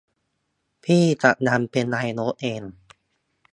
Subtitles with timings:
[0.83, 2.61] พี่จะดันเป็นนายกเอง